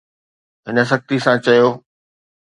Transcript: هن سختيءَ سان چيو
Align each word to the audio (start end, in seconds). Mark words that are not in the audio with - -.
هن 0.67 0.77
سختيءَ 0.89 1.19
سان 1.25 1.37
چيو 1.45 1.67